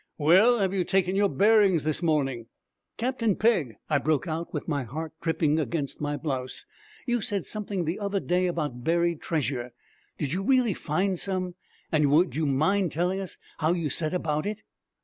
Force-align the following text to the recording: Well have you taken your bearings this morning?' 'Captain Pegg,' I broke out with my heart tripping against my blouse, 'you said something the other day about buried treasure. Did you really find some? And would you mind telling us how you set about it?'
Well 0.17 0.57
have 0.57 0.73
you 0.73 0.83
taken 0.83 1.15
your 1.15 1.29
bearings 1.29 1.83
this 1.83 2.01
morning?' 2.01 2.47
'Captain 2.97 3.35
Pegg,' 3.35 3.75
I 3.87 3.99
broke 3.99 4.27
out 4.27 4.51
with 4.51 4.67
my 4.67 4.81
heart 4.81 5.13
tripping 5.21 5.59
against 5.59 6.01
my 6.01 6.17
blouse, 6.17 6.65
'you 7.05 7.21
said 7.21 7.45
something 7.45 7.85
the 7.85 7.99
other 7.99 8.19
day 8.19 8.47
about 8.47 8.83
buried 8.83 9.21
treasure. 9.21 9.73
Did 10.17 10.33
you 10.33 10.41
really 10.41 10.73
find 10.73 11.19
some? 11.19 11.53
And 11.91 12.09
would 12.09 12.35
you 12.35 12.47
mind 12.47 12.91
telling 12.91 13.19
us 13.19 13.37
how 13.59 13.73
you 13.73 13.91
set 13.91 14.11
about 14.15 14.47
it?' 14.47 14.63